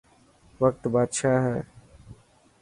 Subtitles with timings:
[0.59, 1.63] وقت بادشاهه هي.